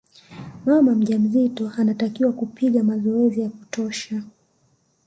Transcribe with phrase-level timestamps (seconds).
[0.65, 4.23] mama mjamzito anatakiwa kupiga mazoezi ya kutosha